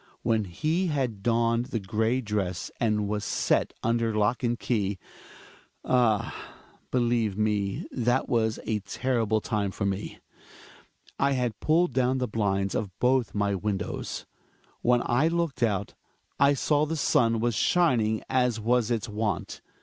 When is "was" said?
3.07-3.23, 8.27-8.57, 17.39-17.53, 18.59-18.89